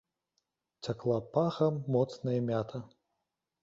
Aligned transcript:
Цякла 0.85 1.19
пахам 1.37 1.75
моцная 1.99 2.39
мята. 2.51 2.87